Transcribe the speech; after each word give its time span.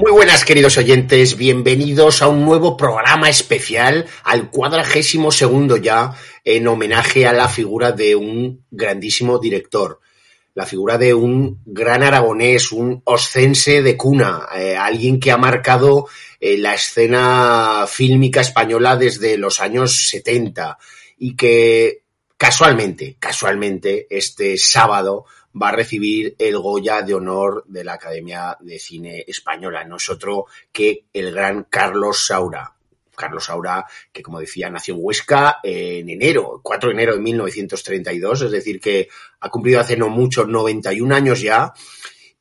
Muy 0.00 0.12
buenas, 0.12 0.46
queridos 0.46 0.78
oyentes, 0.78 1.36
bienvenidos 1.36 2.22
a 2.22 2.28
un 2.28 2.42
nuevo 2.42 2.74
programa 2.74 3.28
especial, 3.28 4.06
al 4.24 4.50
cuadragésimo 4.50 5.30
segundo 5.30 5.76
ya, 5.76 6.14
en 6.42 6.66
homenaje 6.68 7.26
a 7.26 7.34
la 7.34 7.50
figura 7.50 7.92
de 7.92 8.16
un 8.16 8.64
grandísimo 8.70 9.38
director, 9.38 10.00
la 10.54 10.64
figura 10.64 10.96
de 10.96 11.12
un 11.12 11.60
gran 11.66 12.02
aragonés, 12.02 12.72
un 12.72 13.02
oscense 13.04 13.82
de 13.82 13.98
cuna, 13.98 14.46
eh, 14.56 14.74
alguien 14.74 15.20
que 15.20 15.32
ha 15.32 15.36
marcado 15.36 16.08
eh, 16.40 16.56
la 16.56 16.72
escena 16.72 17.84
fílmica 17.86 18.40
española 18.40 18.96
desde 18.96 19.36
los 19.36 19.60
años 19.60 20.08
70 20.08 20.78
y 21.18 21.36
que 21.36 22.04
casualmente, 22.38 23.16
casualmente, 23.18 24.06
este 24.08 24.56
sábado 24.56 25.26
va 25.60 25.70
a 25.70 25.72
recibir 25.72 26.34
el 26.38 26.58
Goya 26.58 27.02
de 27.02 27.14
Honor 27.14 27.64
de 27.66 27.84
la 27.84 27.94
Academia 27.94 28.56
de 28.60 28.78
Cine 28.78 29.24
Española. 29.26 29.84
No 29.84 29.96
es 29.96 30.08
otro 30.08 30.46
que 30.72 31.04
el 31.12 31.32
gran 31.32 31.64
Carlos 31.64 32.26
Saura. 32.26 32.74
Carlos 33.16 33.44
Saura, 33.44 33.84
que 34.12 34.22
como 34.22 34.40
decía, 34.40 34.70
nació 34.70 34.94
en 34.94 35.00
Huesca 35.02 35.58
en 35.62 36.08
enero, 36.08 36.60
4 36.62 36.88
de 36.88 36.94
enero 36.94 37.14
de 37.14 37.20
1932, 37.20 38.42
es 38.42 38.50
decir, 38.50 38.80
que 38.80 39.08
ha 39.40 39.50
cumplido 39.50 39.80
hace 39.80 39.96
no 39.96 40.08
mucho, 40.08 40.46
91 40.46 41.14
años 41.14 41.42
ya, 41.42 41.74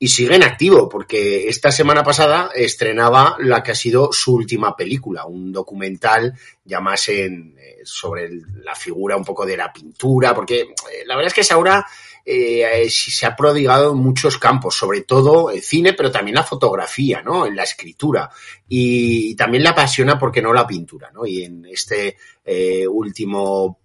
y 0.01 0.07
sigue 0.07 0.35
en 0.35 0.43
activo, 0.43 0.87
porque 0.87 1.49
esta 1.49 1.73
semana 1.73 2.03
pasada 2.03 2.51
estrenaba 2.55 3.35
la 3.39 3.61
que 3.61 3.71
ha 3.71 3.75
sido 3.75 4.13
su 4.13 4.33
última 4.33 4.73
película, 4.77 5.25
un 5.25 5.51
documental 5.51 6.33
ya 6.63 6.79
más 6.79 7.09
en, 7.09 7.57
eh, 7.59 7.79
sobre 7.83 8.29
la 8.63 8.75
figura 8.75 9.17
un 9.17 9.25
poco 9.25 9.45
de 9.45 9.57
la 9.57 9.73
pintura, 9.73 10.33
porque 10.33 10.61
eh, 10.61 11.03
la 11.05 11.17
verdad 11.17 11.27
es 11.27 11.33
que 11.33 11.43
Saura 11.43 11.85
eh, 12.25 12.87
se 12.89 13.25
ha 13.25 13.35
prodigado 13.35 13.91
en 13.91 13.97
muchos 13.97 14.37
campos, 14.37 14.75
sobre 14.75 15.01
todo 15.01 15.49
el 15.49 15.61
cine, 15.61 15.93
pero 15.93 16.11
también 16.11 16.35
la 16.35 16.43
fotografía, 16.43 17.21
¿no? 17.21 17.45
En 17.45 17.55
la 17.55 17.63
escritura. 17.63 18.29
Y 18.67 19.35
también 19.35 19.63
le 19.63 19.69
apasiona, 19.69 20.17
porque 20.17 20.41
no, 20.41 20.53
la 20.53 20.67
pintura, 20.67 21.11
¿no? 21.11 21.25
Y 21.25 21.43
en 21.43 21.65
este 21.65 22.17
eh, 22.45 22.87
último 22.87 23.79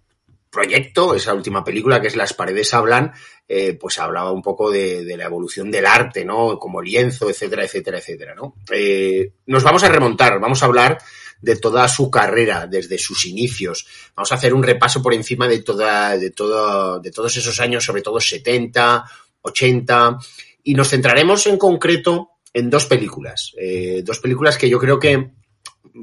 proyecto, 0.49 1.13
esa 1.13 1.33
última 1.33 1.63
película 1.63 1.99
que 1.99 2.07
es 2.07 2.15
Las 2.15 2.33
paredes 2.33 2.73
hablan, 2.73 3.11
eh, 3.47 3.73
pues 3.73 3.99
hablaba 3.99 4.31
un 4.31 4.41
poco 4.41 4.71
de, 4.71 5.03
de, 5.03 5.17
la 5.17 5.25
evolución 5.25 5.69
del 5.69 5.85
arte, 5.85 6.23
¿no? 6.23 6.57
Como 6.57 6.81
lienzo, 6.81 7.29
etcétera, 7.29 7.63
etcétera, 7.65 7.99
etcétera, 7.99 8.33
¿no? 8.33 8.55
Eh, 8.71 9.33
nos 9.47 9.63
vamos 9.63 9.83
a 9.83 9.89
remontar, 9.89 10.39
vamos 10.39 10.63
a 10.63 10.65
hablar 10.65 10.97
de 11.45 11.57
toda 11.57 11.87
su 11.87 12.09
carrera, 12.09 12.65
desde 12.65 12.97
sus 12.97 13.25
inicios. 13.25 13.85
Vamos 14.15 14.31
a 14.31 14.35
hacer 14.35 14.51
un 14.51 14.63
repaso 14.63 14.99
por 14.99 15.13
encima 15.13 15.47
de 15.47 15.61
toda, 15.61 16.17
de 16.17 16.31
todo, 16.31 16.99
de 16.99 17.11
todos 17.11 17.37
esos 17.37 17.59
años, 17.59 17.85
sobre 17.85 18.01
todo 18.01 18.19
70, 18.19 19.05
80, 19.43 20.17
y 20.63 20.73
nos 20.73 20.89
centraremos 20.89 21.45
en 21.45 21.57
concreto 21.57 22.31
en 22.51 22.71
dos 22.71 22.85
películas, 22.85 23.53
eh, 23.59 24.01
dos 24.03 24.19
películas 24.19 24.57
que 24.57 24.69
yo 24.69 24.79
creo 24.79 24.99
que 24.99 25.33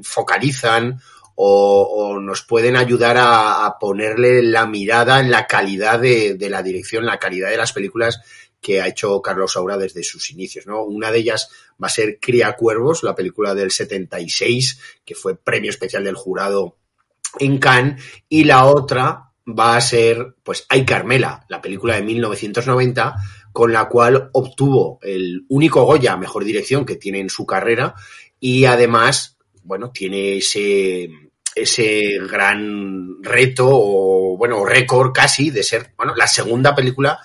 focalizan 0.01 1.01
o, 1.35 2.19
nos 2.21 2.43
pueden 2.43 2.77
ayudar 2.77 3.17
a, 3.17 3.65
a, 3.65 3.79
ponerle 3.79 4.43
la 4.43 4.65
mirada 4.65 5.19
en 5.19 5.29
la 5.29 5.45
calidad 5.45 5.99
de, 5.99 6.37
la 6.49 6.63
dirección, 6.63 7.05
la 7.05 7.17
calidad 7.17 7.49
de 7.49 7.57
las 7.57 7.73
películas 7.73 8.21
que 8.63 8.81
ha 8.81 8.87
hecho 8.87 9.21
Carlos 9.21 9.51
Saura 9.51 9.77
desde 9.77 10.03
sus 10.03 10.31
inicios, 10.31 10.65
¿no? 10.65 10.83
Una 10.83 11.11
de 11.11 11.19
ellas 11.19 11.49
va 11.81 11.87
a 11.87 11.91
ser 11.91 12.17
Cría 12.19 12.53
Cuervos, 12.53 13.03
la 13.03 13.13
película 13.13 13.53
del 13.53 13.69
76, 13.69 14.79
que 15.05 15.13
fue 15.13 15.35
premio 15.35 15.69
especial 15.69 16.05
del 16.05 16.15
jurado 16.15 16.77
en 17.39 17.59
Cannes, 17.59 18.01
y 18.29 18.45
la 18.45 18.65
otra 18.65 19.31
va 19.47 19.75
a 19.75 19.81
ser, 19.81 20.35
pues, 20.43 20.65
Ay 20.69 20.85
Carmela, 20.85 21.45
la 21.49 21.61
película 21.61 21.95
de 21.95 22.03
1990, 22.03 23.15
con 23.51 23.73
la 23.73 23.89
cual 23.89 24.29
obtuvo 24.31 24.97
el 25.03 25.45
único 25.49 25.83
Goya, 25.83 26.15
mejor 26.15 26.45
dirección 26.45 26.85
que 26.85 26.95
tiene 26.95 27.19
en 27.19 27.29
su 27.29 27.45
carrera, 27.45 27.93
y 28.39 28.63
además, 28.63 29.37
bueno, 29.63 29.91
tiene 29.91 30.37
ese, 30.37 31.09
ese 31.53 32.17
gran 32.29 33.21
reto, 33.21 33.67
o 33.69 34.37
bueno, 34.37 34.63
récord 34.63 35.11
casi, 35.11 35.49
de 35.49 35.63
ser, 35.63 35.93
bueno, 35.97 36.15
la 36.15 36.27
segunda 36.27 36.73
película 36.73 37.19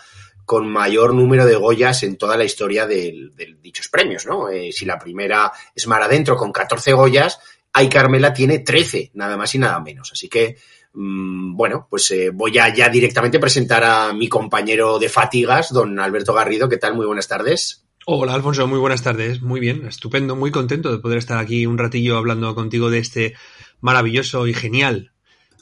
con 0.48 0.66
mayor 0.66 1.12
número 1.12 1.44
de 1.44 1.56
Goyas 1.56 2.04
en 2.04 2.16
toda 2.16 2.34
la 2.38 2.44
historia 2.44 2.86
de, 2.86 3.28
dichos 3.60 3.88
premios, 3.88 4.24
¿no? 4.24 4.48
Eh, 4.48 4.72
si 4.72 4.86
la 4.86 4.98
primera 4.98 5.52
es 5.74 5.86
Mar 5.86 6.02
Adentro 6.02 6.38
con 6.38 6.52
14 6.52 6.94
Goyas, 6.94 7.38
Ay 7.70 7.90
Carmela 7.90 8.32
tiene 8.32 8.60
13, 8.60 9.10
nada 9.12 9.36
más 9.36 9.54
y 9.54 9.58
nada 9.58 9.78
menos. 9.80 10.10
Así 10.10 10.26
que, 10.26 10.56
mmm, 10.94 11.54
bueno, 11.54 11.86
pues 11.90 12.10
eh, 12.12 12.30
voy 12.32 12.58
a 12.58 12.74
ya 12.74 12.88
directamente 12.88 13.38
presentar 13.38 13.84
a 13.84 14.14
mi 14.14 14.26
compañero 14.30 14.98
de 14.98 15.10
fatigas, 15.10 15.70
don 15.70 16.00
Alberto 16.00 16.32
Garrido. 16.32 16.66
¿Qué 16.66 16.78
tal? 16.78 16.94
Muy 16.94 17.04
buenas 17.04 17.28
tardes. 17.28 17.84
Hola 18.06 18.32
Alfonso, 18.32 18.66
muy 18.66 18.78
buenas 18.78 19.02
tardes. 19.02 19.42
Muy 19.42 19.60
bien, 19.60 19.84
estupendo, 19.86 20.34
muy 20.34 20.50
contento 20.50 20.90
de 20.90 20.98
poder 20.98 21.18
estar 21.18 21.36
aquí 21.36 21.66
un 21.66 21.76
ratillo 21.76 22.16
hablando 22.16 22.54
contigo 22.54 22.88
de 22.88 23.00
este 23.00 23.34
maravilloso 23.82 24.46
y 24.46 24.54
genial 24.54 25.12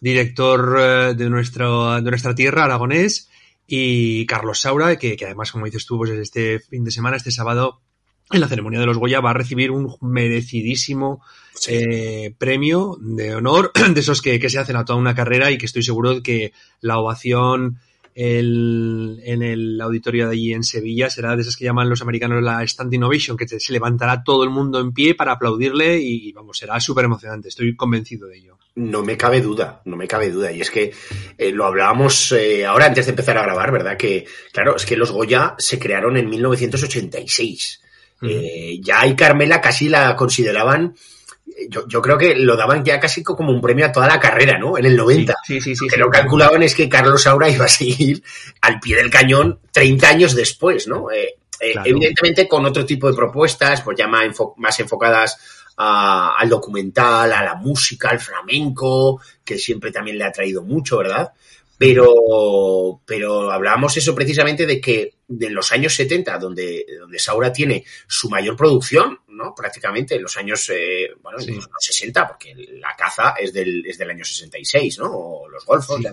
director 0.01 0.77
eh, 0.79 1.15
de, 1.15 1.25
de 1.25 1.31
nuestra 1.31 2.35
tierra, 2.37 2.65
aragonés, 2.65 3.31
y 3.66 4.27
Carlos 4.27 4.60
Saura, 4.60 4.97
que, 4.97 5.16
que, 5.16 5.25
además, 5.25 5.53
como 5.53 5.65
dices 5.65 5.87
tú, 5.87 5.99
pues 5.99 6.10
este 6.10 6.60
fin 6.60 6.84
de 6.84 6.91
semana, 6.91 7.16
este 7.16 7.31
sábado, 7.31 7.81
en 8.31 8.41
la 8.41 8.49
ceremonia 8.49 8.81
de 8.81 8.87
los 8.87 8.99
Goya, 8.99 9.21
va 9.21 9.31
a 9.31 9.34
recibir 9.34 9.71
un 9.71 9.97
merecidísimo 10.00 11.22
sí. 11.54 11.72
eh, 11.75 12.34
premio 12.38 12.97
de 13.00 13.34
honor, 13.34 13.72
de 13.91 14.00
esos 14.00 14.22
que, 14.22 14.38
que, 14.38 14.50
se 14.50 14.59
hacen 14.59 14.77
a 14.77 14.84
toda 14.84 14.99
una 14.99 15.15
carrera 15.15 15.50
y 15.50 15.59
que 15.59 15.66
estoy 15.66 15.82
seguro 15.82 16.22
que 16.22 16.53
la 16.81 16.99
ovación 16.99 17.78
el, 18.16 19.21
en 19.25 19.43
el 19.43 19.78
auditorio 19.78 20.27
de 20.27 20.32
allí 20.32 20.54
en 20.54 20.65
Sevilla 20.65 21.10
será 21.10 21.37
de 21.37 21.43
esas 21.43 21.54
que 21.54 21.66
llaman 21.66 21.91
los 21.91 22.00
americanos 22.00 22.43
la 22.43 22.66
standing 22.66 23.03
ovation, 23.03 23.37
que 23.37 23.47
se 23.47 23.72
levantará 23.72 24.25
todo 24.25 24.43
el 24.43 24.49
mundo 24.49 24.81
en 24.81 24.93
pie 24.93 25.15
para 25.15 25.32
aplaudirle 25.32 25.99
y, 25.99 26.32
vamos, 26.32 26.56
será 26.56 26.81
súper 26.81 27.04
emocionante, 27.04 27.49
estoy 27.49 27.77
convencido 27.77 28.27
de 28.27 28.38
ello. 28.38 28.59
No 28.77 29.03
me 29.03 29.19
cabe 29.19 29.43
duda, 29.43 29.82
no 29.84 29.97
me 29.97 30.09
cabe 30.09 30.31
duda. 30.31 30.50
Y 30.50 30.62
es 30.62 30.71
que 30.71 30.93
eh, 31.37 31.53
lo 31.53 31.66
hablábamos 31.66 32.32
eh, 32.32 32.65
ahora 32.65 32.87
antes 32.87 33.04
de 33.04 33.10
empezar 33.10 33.37
a 33.37 33.43
grabar, 33.43 33.71
¿verdad? 33.71 33.99
Que, 33.99 34.27
claro, 34.50 34.77
es 34.77 34.87
que 34.87 34.97
los 34.97 35.10
Goya 35.10 35.54
se 35.59 35.78
crearon 35.78 36.16
en 36.16 36.31
1986. 36.31 37.83
Mm. 38.21 38.27
Eh, 38.31 38.81
ya 38.81 39.06
y 39.06 39.15
Carmela 39.15 39.60
casi 39.60 39.91
la 39.91 40.16
consideraban 40.16 40.94
yo, 41.69 41.87
yo, 41.89 42.03
creo 42.03 42.19
que 42.19 42.34
lo 42.34 42.56
daban 42.56 42.84
ya 42.84 43.00
casi 43.00 43.22
como 43.22 43.50
un 43.50 43.61
premio 43.61 43.87
a 43.87 43.93
toda 43.93 44.06
la 44.06 44.21
carrera, 44.21 44.59
¿no? 44.59 44.77
En 44.77 44.84
el 44.84 44.97
90. 44.97 45.34
Sí, 45.44 45.61
sí, 45.61 45.75
sí. 45.75 45.87
Que 45.89 45.97
lo 45.97 46.11
calculaban 46.11 46.62
es 46.62 46.75
que 46.75 46.89
Carlos 46.89 47.22
Saura 47.22 47.49
iba 47.50 47.65
a 47.65 47.69
seguir 47.69 48.22
al 48.60 48.81
pie 48.81 48.97
del 48.97 49.10
cañón 49.10 49.60
30 49.72 50.09
años 50.09 50.34
después, 50.34 50.86
¿no? 50.86 51.10
Eh, 51.10 51.36
eh, 51.60 51.72
claro. 51.72 51.89
Evidentemente 51.89 52.47
con 52.47 52.66
otro 52.66 52.84
tipo 52.84 53.10
de 53.10 53.16
propuestas, 53.16 53.81
pues 53.83 53.97
ya 53.97 54.07
más, 54.07 54.25
enfo 54.25 54.54
más 54.59 54.78
enfocadas 54.81 55.39
a, 55.77 56.36
al 56.36 56.48
documental, 56.48 57.33
a 57.33 57.42
la 57.42 57.54
música, 57.54 58.10
al 58.10 58.21
flamenco, 58.21 59.21
que 59.45 59.59
siempre 59.59 59.91
también 59.91 60.19
le 60.19 60.25
ha 60.25 60.33
traído 60.33 60.63
mucho, 60.63 60.98
¿verdad? 60.98 61.33
Pero, 61.78 63.03
pero 63.04 63.51
hablábamos 63.51 63.97
eso 63.97 64.15
precisamente 64.15 64.65
de 64.65 64.81
que 64.81 65.15
de 65.28 65.51
los 65.51 65.72
años 65.72 65.95
70, 65.95 66.39
donde, 66.39 66.86
donde 66.98 67.19
Saura 67.19 67.53
tiene 67.53 67.84
su 68.07 68.31
mayor 68.31 68.57
producción, 68.57 69.19
¿no? 69.36 69.54
Prácticamente 69.54 70.16
en 70.16 70.22
los 70.22 70.36
años, 70.36 70.68
eh, 70.71 71.10
bueno, 71.22 71.38
sí. 71.38 71.53
los 71.53 71.68
60, 71.78 72.27
porque 72.27 72.54
la 72.54 72.97
caza 72.97 73.34
es 73.38 73.53
del, 73.53 73.84
es 73.86 73.98
del 73.98 74.10
año 74.10 74.24
66, 74.24 74.98
¿no? 74.98 75.12
O 75.12 75.48
los 75.48 75.65
golfos, 75.65 76.00
sí. 76.00 76.09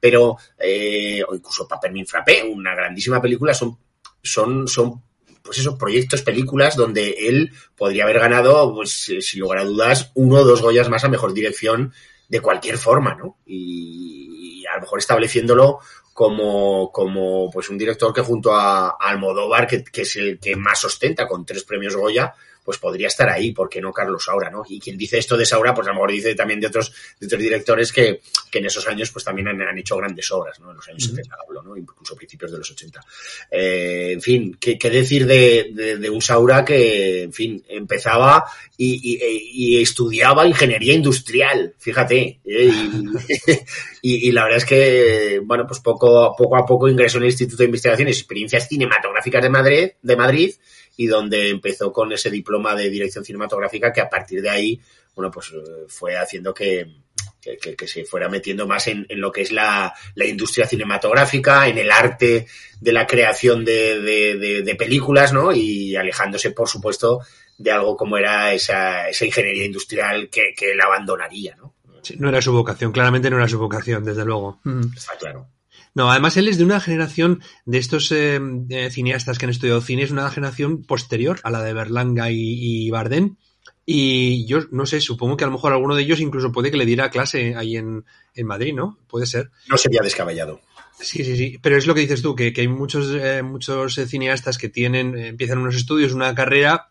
pero, 0.00 0.36
eh, 0.58 1.22
o 1.26 1.34
incluso 1.34 1.68
Papermin 1.68 2.06
Frappé, 2.06 2.42
una 2.42 2.74
grandísima 2.74 3.22
película, 3.22 3.54
son, 3.54 3.78
son, 4.22 4.66
son 4.68 5.02
pues 5.42 5.58
esos 5.58 5.76
proyectos, 5.76 6.22
películas 6.22 6.74
donde 6.74 7.28
él 7.28 7.52
podría 7.76 8.04
haber 8.04 8.18
ganado, 8.18 8.74
pues 8.74 9.12
sin 9.20 9.40
lugar 9.40 9.58
a 9.58 9.64
dudas, 9.64 10.10
uno 10.14 10.36
o 10.36 10.44
dos 10.44 10.62
Goyas 10.62 10.88
más 10.88 11.04
a 11.04 11.08
mejor 11.08 11.34
dirección 11.34 11.92
de 12.28 12.40
cualquier 12.40 12.78
forma, 12.78 13.14
¿no? 13.14 13.38
Y, 13.44 14.60
y 14.62 14.66
a 14.66 14.76
lo 14.76 14.80
mejor 14.82 14.98
estableciéndolo 14.98 15.80
como, 16.14 16.90
como 16.92 17.50
pues 17.50 17.68
un 17.68 17.76
director 17.76 18.14
que 18.14 18.22
junto 18.22 18.54
a, 18.54 18.96
Almodóvar, 19.00 19.66
que, 19.66 19.84
que, 19.84 20.02
es 20.02 20.16
el 20.16 20.38
que 20.38 20.56
más 20.56 20.84
ostenta 20.84 21.26
con 21.26 21.44
tres 21.44 21.64
premios 21.64 21.96
Goya, 21.96 22.32
pues 22.64 22.78
podría 22.78 23.08
estar 23.08 23.28
ahí, 23.28 23.52
porque 23.52 23.80
no 23.80 23.92
Carlos 23.92 24.24
Saura, 24.24 24.50
¿no? 24.50 24.62
Y 24.68 24.80
quien 24.80 24.96
dice 24.96 25.18
esto 25.18 25.36
de 25.36 25.44
Saura, 25.44 25.74
pues 25.74 25.86
a 25.86 25.90
lo 25.90 25.96
mejor 25.96 26.12
dice 26.12 26.34
también 26.34 26.60
de 26.60 26.68
otros, 26.68 26.92
de 27.20 27.26
otros 27.26 27.40
directores 27.40 27.92
que, 27.92 28.22
que 28.50 28.58
en 28.58 28.66
esos 28.66 28.86
años 28.88 29.10
pues 29.10 29.24
también 29.24 29.48
han, 29.48 29.78
hecho 29.78 29.96
grandes 29.96 30.30
obras, 30.32 30.58
¿no? 30.60 30.70
En 30.70 30.76
los 30.76 30.88
años 30.88 31.04
70 31.04 31.36
hablo, 31.46 31.62
¿no? 31.62 31.76
Incluso 31.76 32.16
principios 32.16 32.52
de 32.52 32.58
los 32.58 32.70
80. 32.70 33.00
Eh, 33.50 34.12
en 34.12 34.22
fin, 34.22 34.56
¿qué, 34.58 34.78
qué 34.78 34.88
decir 34.88 35.26
de, 35.26 35.96
de, 36.00 36.10
un 36.10 36.22
Saura 36.22 36.64
que, 36.64 37.24
en 37.24 37.32
fin, 37.32 37.62
empezaba 37.68 38.44
y, 38.76 39.18
y, 39.52 39.82
estudiaba 39.82 40.46
ingeniería 40.46 40.94
industrial, 40.94 41.74
fíjate. 41.78 42.40
¿eh? 42.44 42.70
Y, 44.06 44.28
y, 44.28 44.32
la 44.32 44.44
verdad 44.44 44.58
es 44.58 44.66
que, 44.66 45.40
bueno, 45.42 45.66
pues 45.66 45.80
poco, 45.80 46.34
poco 46.36 46.56
a 46.58 46.66
poco 46.66 46.90
ingresó 46.90 47.16
en 47.16 47.22
el 47.22 47.30
Instituto 47.30 47.62
de 47.62 47.64
Investigaciones 47.64 48.18
y 48.18 48.20
Experiencias 48.20 48.68
Cinematográficas 48.68 49.42
de 49.42 49.48
Madrid, 49.48 49.90
de 50.02 50.16
Madrid 50.16 50.54
y 50.96 51.06
donde 51.06 51.48
empezó 51.48 51.92
con 51.92 52.12
ese 52.12 52.30
diploma 52.30 52.53
de 52.76 52.90
dirección 52.90 53.24
cinematográfica 53.24 53.92
que 53.92 54.00
a 54.00 54.08
partir 54.08 54.42
de 54.42 54.50
ahí, 54.50 54.80
bueno, 55.14 55.30
pues 55.30 55.52
eh, 55.52 55.84
fue 55.88 56.16
haciendo 56.16 56.52
que, 56.52 56.86
que, 57.40 57.86
se 57.86 58.04
fuera 58.04 58.28
metiendo 58.28 58.66
más 58.66 58.86
en, 58.88 59.06
en 59.08 59.20
lo 59.20 59.30
que 59.30 59.42
es 59.42 59.52
la, 59.52 59.92
la, 60.14 60.24
industria 60.24 60.66
cinematográfica, 60.66 61.68
en 61.68 61.78
el 61.78 61.90
arte 61.90 62.46
de 62.80 62.92
la 62.92 63.06
creación 63.06 63.64
de, 63.64 64.00
de, 64.00 64.62
de, 64.62 64.74
películas, 64.76 65.32
¿no? 65.32 65.52
Y 65.52 65.94
alejándose, 65.96 66.50
por 66.52 66.68
supuesto, 66.68 67.20
de 67.58 67.70
algo 67.70 67.96
como 67.96 68.16
era 68.16 68.52
esa, 68.52 69.08
esa 69.08 69.26
ingeniería 69.26 69.66
industrial 69.66 70.28
que, 70.30 70.54
que 70.56 70.72
él 70.72 70.80
abandonaría, 70.80 71.56
¿no? 71.56 71.74
no 72.18 72.28
era 72.28 72.42
su 72.42 72.52
vocación, 72.52 72.92
claramente 72.92 73.30
no 73.30 73.36
era 73.36 73.48
su 73.48 73.58
vocación, 73.58 74.04
desde 74.04 74.24
luego. 74.24 74.60
Está 74.94 75.16
claro. 75.18 75.48
No, 75.94 76.10
además 76.10 76.36
él 76.36 76.48
es 76.48 76.58
de 76.58 76.64
una 76.64 76.80
generación 76.80 77.40
de 77.64 77.78
estos 77.78 78.10
eh, 78.10 78.40
cineastas 78.90 79.38
que 79.38 79.46
han 79.46 79.50
estudiado 79.50 79.80
cine, 79.80 80.02
es 80.02 80.10
una 80.10 80.28
generación 80.30 80.82
posterior 80.82 81.38
a 81.44 81.50
la 81.50 81.62
de 81.62 81.72
Berlanga 81.72 82.30
y, 82.30 82.86
y 82.86 82.90
Bardem. 82.90 83.36
Y 83.86 84.46
yo 84.46 84.60
no 84.70 84.86
sé, 84.86 85.00
supongo 85.00 85.36
que 85.36 85.44
a 85.44 85.46
lo 85.46 85.52
mejor 85.52 85.72
alguno 85.72 85.94
de 85.94 86.02
ellos 86.02 86.20
incluso 86.20 86.52
puede 86.52 86.70
que 86.70 86.76
le 86.76 86.86
diera 86.86 87.10
clase 87.10 87.54
ahí 87.54 87.76
en, 87.76 88.04
en 88.34 88.46
Madrid, 88.46 88.74
¿no? 88.74 88.98
Puede 89.08 89.26
ser. 89.26 89.50
No 89.68 89.76
sería 89.76 90.00
descabellado. 90.02 90.60
Sí, 90.98 91.24
sí, 91.24 91.36
sí. 91.36 91.58
Pero 91.60 91.76
es 91.76 91.86
lo 91.86 91.94
que 91.94 92.00
dices 92.00 92.22
tú, 92.22 92.34
que, 92.34 92.52
que 92.52 92.62
hay 92.62 92.68
muchos, 92.68 93.08
eh, 93.14 93.42
muchos 93.42 93.94
cineastas 93.94 94.58
que 94.58 94.68
tienen, 94.68 95.16
empiezan 95.18 95.58
unos 95.58 95.74
estudios, 95.74 96.12
una 96.12 96.34
carrera, 96.34 96.90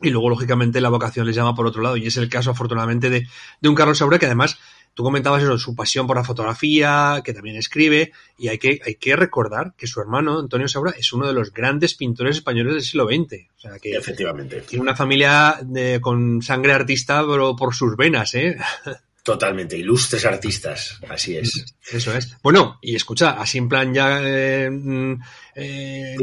y 0.00 0.10
luego, 0.10 0.28
lógicamente, 0.28 0.80
la 0.80 0.90
vocación 0.90 1.26
les 1.26 1.34
llama 1.34 1.56
por 1.56 1.66
otro 1.66 1.82
lado. 1.82 1.96
Y 1.96 2.06
es 2.06 2.16
el 2.16 2.28
caso, 2.28 2.52
afortunadamente, 2.52 3.10
de, 3.10 3.26
de 3.60 3.68
un 3.68 3.74
Carlos 3.74 3.98
Saura 3.98 4.18
que 4.18 4.26
además 4.26 4.58
Tú 4.98 5.04
comentabas 5.04 5.44
eso, 5.44 5.56
su 5.58 5.76
pasión 5.76 6.08
por 6.08 6.16
la 6.16 6.24
fotografía, 6.24 7.22
que 7.24 7.32
también 7.32 7.54
escribe, 7.54 8.10
y 8.36 8.48
hay 8.48 8.58
que, 8.58 8.80
hay 8.84 8.96
que 8.96 9.14
recordar 9.14 9.74
que 9.76 9.86
su 9.86 10.00
hermano, 10.00 10.40
Antonio 10.40 10.66
Saura, 10.66 10.90
es 10.90 11.12
uno 11.12 11.28
de 11.28 11.32
los 11.32 11.52
grandes 11.52 11.94
pintores 11.94 12.38
españoles 12.38 12.72
del 12.72 12.82
siglo 12.82 13.06
XX. 13.06 13.46
O 13.58 13.60
sea, 13.60 13.78
que 13.78 13.92
Efectivamente. 13.92 14.60
Tiene 14.62 14.82
una 14.82 14.96
familia 14.96 15.60
de, 15.62 16.00
con 16.00 16.42
sangre 16.42 16.72
artista, 16.72 17.24
pero 17.24 17.54
por 17.54 17.76
sus 17.76 17.96
venas, 17.96 18.34
¿eh? 18.34 18.56
Totalmente, 19.22 19.78
ilustres 19.78 20.24
artistas, 20.24 20.98
así 21.08 21.36
es. 21.36 21.76
Eso 21.92 22.12
es. 22.16 22.36
Bueno, 22.42 22.80
y 22.82 22.96
escucha, 22.96 23.40
así 23.40 23.58
en 23.58 23.68
plan 23.68 23.94
ya 23.94 24.18
eh, 24.20 24.68
mm, 24.68 25.12
eh, 25.54 26.16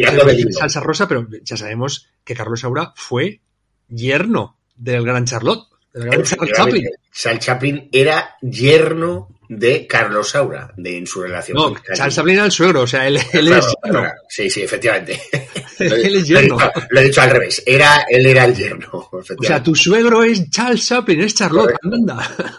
salsa 0.49 0.81
rosa, 0.81 1.07
pero 1.07 1.29
ya 1.43 1.55
sabemos 1.55 2.09
que 2.25 2.35
Carlos 2.35 2.59
Saura 2.59 2.91
fue 2.97 3.39
yerno 3.87 4.59
del 4.75 5.05
gran 5.05 5.23
Charlotte, 5.23 5.69
Charles 5.95 6.29
Chaplin. 6.53 6.89
Charles 7.11 7.45
Chaplin 7.45 7.87
era 7.91 8.37
yerno 8.41 9.29
de 9.49 9.87
Carlos 9.87 10.29
Saura, 10.29 10.73
de 10.77 10.97
en 10.97 11.07
su 11.07 11.21
relación 11.21 11.55
no, 11.55 11.75
Charles 11.93 12.15
Chaplin 12.15 12.35
era 12.35 12.45
el 12.45 12.51
suegro, 12.51 12.81
o 12.81 12.87
sea, 12.87 13.07
él, 13.07 13.17
es 13.17 13.31
yerno. 13.31 14.03
Sí, 14.27 14.49
sí, 14.49 14.61
efectivamente. 14.61 15.21
él 15.79 16.15
es 16.15 16.27
yerno. 16.27 16.57
Lo 16.89 16.99
he, 16.99 17.03
dicho, 17.05 17.21
al 17.21 17.29
revés, 17.29 17.63
era, 17.65 18.05
él 18.09 18.25
era 18.25 18.45
el 18.45 18.55
yerno. 18.55 19.09
O 19.15 19.43
sea, 19.43 19.61
tu 19.63 19.75
suegro 19.75 20.23
es 20.23 20.49
Charles 20.49 20.85
Chaplin, 20.85 21.21
es 21.21 21.35
Charlotte, 21.35 21.75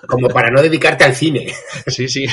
Como 0.06 0.28
para 0.28 0.50
no 0.50 0.62
dedicarte 0.62 1.04
al 1.04 1.14
cine. 1.14 1.52
Sí, 1.86 2.08
sí. 2.08 2.26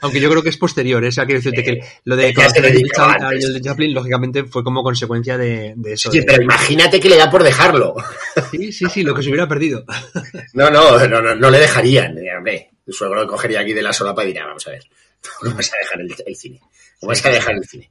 Aunque 0.00 0.20
yo 0.20 0.30
creo 0.30 0.42
que 0.42 0.48
es 0.48 0.56
posterior, 0.56 1.04
¿eh? 1.04 1.08
o 1.08 1.12
sea, 1.12 1.26
quiero 1.26 1.40
decirte 1.40 1.62
que 1.62 1.80
lo 2.04 2.16
de 2.16 2.32
Charles 2.32 3.62
Chaplin, 3.62 3.94
lógicamente, 3.94 4.44
fue 4.44 4.64
como 4.64 4.82
consecuencia 4.82 5.36
de, 5.36 5.74
eso. 5.84 6.10
Sí, 6.10 6.22
pero 6.22 6.42
imagínate 6.42 6.98
que 6.98 7.08
le 7.08 7.16
da 7.16 7.30
por 7.30 7.42
dejarlo. 7.42 7.94
Sí, 8.50 8.72
sí, 8.72 8.86
sí, 8.86 9.02
lo 9.02 9.14
que 9.14 9.22
se 9.22 9.28
hubiera 9.28 9.48
perdido. 9.48 9.84
No, 10.54 10.70
no, 10.70 11.06
no, 11.06 11.22
no, 11.22 11.34
no 11.34 11.50
le 11.50 11.58
dejarían, 11.58 12.16
eh, 12.18 12.36
hombre. 12.36 12.70
Tu 12.84 12.92
suegro 12.92 13.26
cogería 13.26 13.60
aquí 13.60 13.72
de 13.72 13.82
la 13.82 13.92
solapa 13.92 14.24
y 14.24 14.28
diría, 14.28 14.46
vamos 14.46 14.66
a 14.66 14.70
ver, 14.70 14.84
¿cómo 15.40 15.54
vas 15.54 15.72
a 15.72 15.76
dejar 15.78 16.00
el, 16.00 16.36
cine? 16.36 16.60
¿Cómo 17.00 17.10
vas 17.10 17.24
a 17.24 17.30
dejar 17.30 17.54
el 17.54 17.64
cine? 17.64 17.88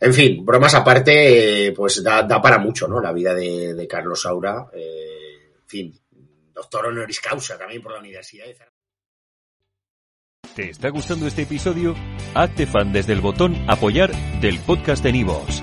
En 0.00 0.14
fin, 0.14 0.44
bromas 0.44 0.74
aparte, 0.74 1.72
pues 1.76 2.02
da, 2.02 2.26
para 2.40 2.58
mucho, 2.58 2.88
¿no? 2.88 3.00
La 3.00 3.12
vida 3.12 3.34
de, 3.34 3.86
Carlos 3.88 4.22
Saura. 4.22 4.66
Eh, 4.72 5.52
en 5.62 5.68
fin, 5.68 6.00
doctor 6.54 6.86
honoris 6.86 7.20
causa 7.20 7.58
también 7.58 7.82
por 7.82 7.92
la 7.92 7.98
Universidad 7.98 8.46
de 8.46 8.56
¿Te 10.54 10.70
está 10.70 10.88
gustando 10.88 11.26
este 11.26 11.42
episodio? 11.42 11.94
Hazte 12.34 12.66
fan 12.66 12.92
desde 12.92 13.12
el 13.12 13.20
botón 13.20 13.56
apoyar 13.68 14.10
del 14.40 14.58
podcast 14.60 15.02
de 15.04 15.12
Nivos. 15.12 15.62